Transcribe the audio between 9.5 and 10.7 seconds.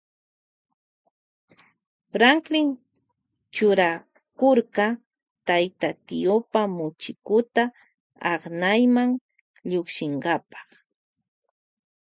llukshinkapa.